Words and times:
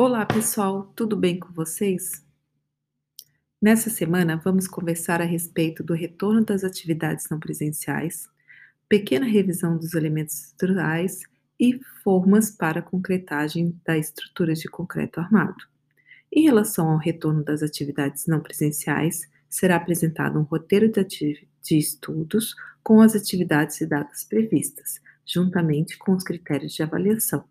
Olá, 0.00 0.24
pessoal, 0.24 0.92
tudo 0.94 1.16
bem 1.16 1.40
com 1.40 1.52
vocês? 1.52 2.24
Nessa 3.60 3.90
semana, 3.90 4.36
vamos 4.36 4.68
conversar 4.68 5.20
a 5.20 5.24
respeito 5.24 5.82
do 5.82 5.92
retorno 5.92 6.44
das 6.44 6.62
atividades 6.62 7.28
não 7.28 7.40
presenciais, 7.40 8.28
pequena 8.88 9.26
revisão 9.26 9.76
dos 9.76 9.94
elementos 9.94 10.36
estruturais 10.36 11.22
e 11.58 11.80
formas 12.04 12.48
para 12.48 12.80
concretagem 12.80 13.76
das 13.84 14.06
estruturas 14.06 14.60
de 14.60 14.68
concreto 14.68 15.18
armado. 15.18 15.64
Em 16.32 16.44
relação 16.44 16.90
ao 16.90 16.98
retorno 16.98 17.42
das 17.42 17.60
atividades 17.60 18.24
não 18.28 18.38
presenciais, 18.38 19.28
será 19.48 19.74
apresentado 19.74 20.38
um 20.38 20.44
roteiro 20.44 20.88
de, 20.92 21.44
de 21.60 21.76
estudos 21.76 22.54
com 22.84 23.00
as 23.00 23.16
atividades 23.16 23.80
e 23.80 23.86
datas 23.86 24.22
previstas, 24.22 25.00
juntamente 25.26 25.98
com 25.98 26.12
os 26.12 26.22
critérios 26.22 26.72
de 26.72 26.84
avaliação. 26.84 27.42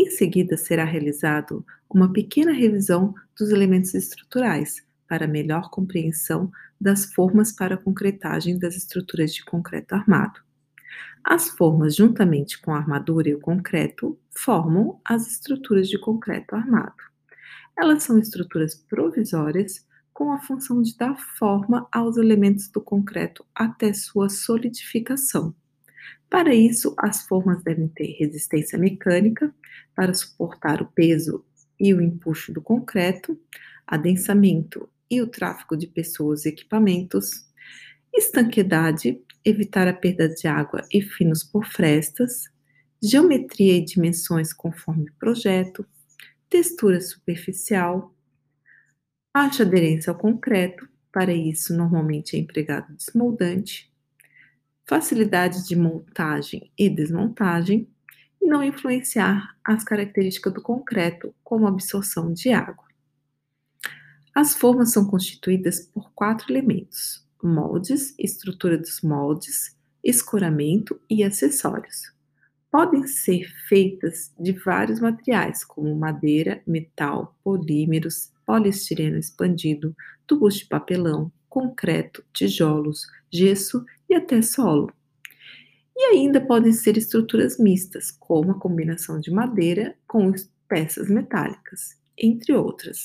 Em 0.00 0.08
seguida, 0.10 0.56
será 0.56 0.84
realizado 0.84 1.66
uma 1.90 2.12
pequena 2.12 2.52
revisão 2.52 3.12
dos 3.36 3.50
elementos 3.50 3.94
estruturais 3.94 4.76
para 5.08 5.26
melhor 5.26 5.70
compreensão 5.70 6.52
das 6.80 7.12
formas 7.12 7.50
para 7.50 7.74
a 7.74 7.78
concretagem 7.78 8.56
das 8.56 8.76
estruturas 8.76 9.34
de 9.34 9.44
concreto 9.44 9.96
armado. 9.96 10.40
As 11.24 11.48
formas, 11.48 11.96
juntamente 11.96 12.62
com 12.62 12.72
a 12.72 12.76
armadura 12.76 13.28
e 13.28 13.34
o 13.34 13.40
concreto, 13.40 14.16
formam 14.30 15.00
as 15.04 15.26
estruturas 15.26 15.88
de 15.88 15.98
concreto 15.98 16.54
armado. 16.54 17.02
Elas 17.76 18.04
são 18.04 18.20
estruturas 18.20 18.76
provisórias 18.76 19.84
com 20.14 20.30
a 20.30 20.38
função 20.38 20.80
de 20.80 20.96
dar 20.96 21.18
forma 21.18 21.88
aos 21.90 22.16
elementos 22.16 22.68
do 22.68 22.80
concreto 22.80 23.44
até 23.52 23.92
sua 23.92 24.28
solidificação. 24.28 25.52
Para 26.30 26.54
isso, 26.54 26.94
as 26.98 27.22
formas 27.22 27.62
devem 27.62 27.88
ter 27.88 28.16
resistência 28.18 28.78
mecânica 28.78 29.54
para 29.94 30.12
suportar 30.12 30.82
o 30.82 30.86
peso 30.86 31.44
e 31.80 31.94
o 31.94 32.02
empuxo 32.02 32.52
do 32.52 32.60
concreto, 32.60 33.38
adensamento 33.86 34.88
e 35.10 35.22
o 35.22 35.26
tráfego 35.26 35.76
de 35.76 35.86
pessoas 35.86 36.44
e 36.44 36.50
equipamentos, 36.50 37.46
estanqueidade, 38.14 39.20
evitar 39.44 39.88
a 39.88 39.92
perda 39.92 40.28
de 40.28 40.46
água 40.46 40.84
e 40.92 41.00
finos 41.00 41.42
por 41.42 41.64
frestas, 41.64 42.50
geometria 43.02 43.76
e 43.76 43.84
dimensões 43.84 44.52
conforme 44.52 45.10
projeto, 45.18 45.86
textura 46.50 47.00
superficial, 47.00 48.14
baixa 49.32 49.62
aderência 49.62 50.10
ao 50.10 50.18
concreto, 50.18 50.88
para 51.10 51.32
isso 51.32 51.74
normalmente 51.74 52.36
é 52.36 52.38
empregado 52.38 52.94
desmoldante, 52.94 53.90
facilidade 54.88 55.68
de 55.68 55.76
montagem 55.76 56.72
e 56.76 56.88
desmontagem, 56.88 57.86
e 58.40 58.46
não 58.46 58.64
influenciar 58.64 59.54
as 59.62 59.84
características 59.84 60.54
do 60.54 60.62
concreto, 60.62 61.34
como 61.44 61.66
absorção 61.66 62.32
de 62.32 62.50
água. 62.50 62.86
As 64.34 64.54
formas 64.54 64.92
são 64.92 65.04
constituídas 65.04 65.80
por 65.92 66.10
quatro 66.14 66.50
elementos: 66.50 67.26
moldes, 67.42 68.14
estrutura 68.18 68.78
dos 68.78 69.02
moldes, 69.02 69.76
escoramento 70.02 70.98
e 71.10 71.22
acessórios. 71.22 72.14
Podem 72.70 73.06
ser 73.06 73.46
feitas 73.68 74.32
de 74.38 74.52
vários 74.52 75.00
materiais, 75.00 75.64
como 75.64 75.94
madeira, 75.94 76.62
metal, 76.66 77.36
polímeros, 77.42 78.30
poliestireno 78.46 79.18
expandido, 79.18 79.94
tubos 80.26 80.56
de 80.56 80.66
papelão, 80.66 81.30
concreto, 81.48 82.24
tijolos, 82.32 83.06
gesso 83.30 83.84
e 84.08 84.14
até 84.14 84.42
solo. 84.42 84.92
E 85.96 86.14
ainda 86.14 86.40
podem 86.40 86.72
ser 86.72 86.96
estruturas 86.96 87.58
mistas, 87.58 88.10
como 88.10 88.52
a 88.52 88.58
combinação 88.58 89.18
de 89.18 89.30
madeira 89.30 89.96
com 90.06 90.32
peças 90.68 91.08
metálicas, 91.08 91.96
entre 92.16 92.52
outras. 92.52 93.04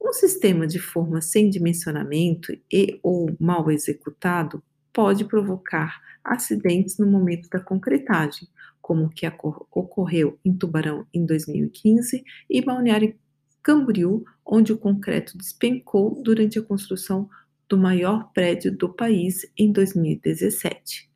Um 0.00 0.12
sistema 0.12 0.66
de 0.66 0.78
forma 0.78 1.20
sem 1.20 1.50
dimensionamento 1.50 2.56
e 2.72 3.00
ou 3.02 3.34
mal 3.40 3.70
executado 3.70 4.62
pode 4.92 5.24
provocar 5.24 6.00
acidentes 6.22 6.98
no 6.98 7.06
momento 7.06 7.48
da 7.50 7.58
concretagem, 7.58 8.48
como 8.80 9.06
o 9.06 9.10
que 9.10 9.26
ocorreu 9.70 10.38
em 10.44 10.56
Tubarão 10.56 11.06
em 11.12 11.26
2015 11.26 12.24
e 12.48 12.62
Balneário 12.62 13.14
Camboriú, 13.62 14.24
onde 14.46 14.72
o 14.72 14.78
concreto 14.78 15.36
despencou 15.36 16.22
durante 16.22 16.58
a 16.58 16.62
construção 16.62 17.28
do 17.68 17.76
maior 17.76 18.32
prédio 18.32 18.76
do 18.76 18.88
país 18.88 19.46
em 19.56 19.70
2017. 19.70 21.08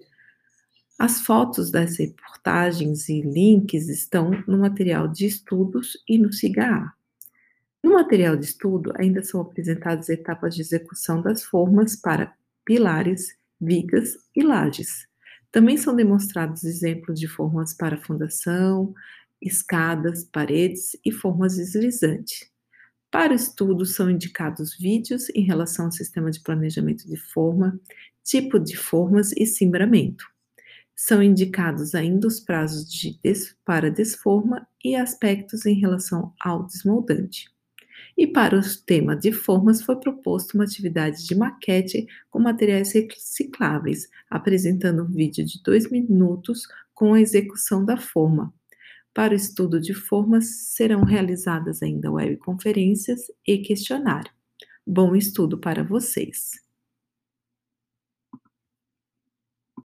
As 0.98 1.20
fotos 1.20 1.70
das 1.70 1.98
reportagens 1.98 3.08
e 3.08 3.22
links 3.22 3.88
estão 3.88 4.30
no 4.46 4.58
material 4.58 5.08
de 5.08 5.26
estudos 5.26 5.98
e 6.08 6.18
no 6.18 6.32
SIGA. 6.32 6.92
No 7.82 7.94
material 7.94 8.36
de 8.36 8.44
estudo, 8.44 8.92
ainda 8.96 9.22
são 9.22 9.40
apresentadas 9.40 10.08
etapas 10.08 10.54
de 10.54 10.60
execução 10.60 11.20
das 11.20 11.42
formas 11.42 11.96
para 11.96 12.32
pilares, 12.64 13.36
vigas 13.60 14.16
e 14.36 14.42
lajes. 14.42 15.08
Também 15.50 15.76
são 15.76 15.96
demonstrados 15.96 16.62
exemplos 16.62 17.18
de 17.18 17.26
formas 17.26 17.74
para 17.74 18.00
fundação, 18.00 18.94
escadas, 19.40 20.24
paredes 20.24 20.96
e 21.04 21.10
formas 21.10 21.56
deslizantes. 21.56 22.51
Para 23.12 23.34
o 23.34 23.36
estudo, 23.36 23.84
são 23.84 24.10
indicados 24.10 24.74
vídeos 24.74 25.28
em 25.34 25.42
relação 25.42 25.84
ao 25.84 25.92
sistema 25.92 26.30
de 26.30 26.40
planejamento 26.40 27.06
de 27.06 27.18
forma, 27.18 27.78
tipo 28.24 28.58
de 28.58 28.74
formas 28.74 29.32
e 29.32 29.44
cimbramento. 29.44 30.24
São 30.96 31.22
indicados 31.22 31.94
ainda 31.94 32.26
os 32.26 32.40
prazos 32.40 32.90
de 32.90 33.20
des 33.22 33.54
para 33.66 33.90
desforma 33.90 34.66
e 34.82 34.96
aspectos 34.96 35.66
em 35.66 35.74
relação 35.74 36.32
ao 36.42 36.64
desmoldante. 36.64 37.50
E 38.16 38.26
para 38.26 38.58
o 38.58 38.62
tema 38.86 39.14
de 39.14 39.30
formas 39.30 39.82
foi 39.82 39.96
proposto 39.96 40.54
uma 40.54 40.64
atividade 40.64 41.26
de 41.26 41.34
maquete 41.34 42.06
com 42.30 42.38
materiais 42.38 42.92
recicláveis, 42.94 44.08
apresentando 44.30 45.02
um 45.02 45.12
vídeo 45.12 45.44
de 45.44 45.62
dois 45.62 45.90
minutos 45.90 46.66
com 46.94 47.12
a 47.12 47.20
execução 47.20 47.84
da 47.84 47.98
forma, 47.98 48.54
para 49.14 49.32
o 49.32 49.36
estudo 49.36 49.80
de 49.80 49.94
formas, 49.94 50.46
serão 50.74 51.04
realizadas 51.04 51.82
ainda 51.82 52.10
webconferências 52.10 53.20
e 53.46 53.58
questionário. 53.58 54.32
Bom 54.86 55.14
estudo 55.14 55.58
para 55.58 55.84
vocês! 55.84 56.71